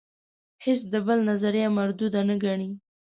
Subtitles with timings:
[0.65, 2.69] هیڅ د بل نظریه مرودوده نه ګڼي.